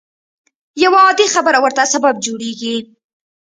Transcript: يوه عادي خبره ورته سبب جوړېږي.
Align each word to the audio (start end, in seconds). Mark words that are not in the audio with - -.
يوه 0.83 0.97
عادي 1.05 1.25
خبره 1.35 1.59
ورته 1.63 1.83
سبب 1.93 2.15
جوړېږي. 2.25 2.75